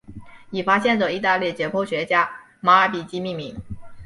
[0.49, 2.27] 以发现者意大利解剖学家
[2.59, 3.55] 马尔比基命名。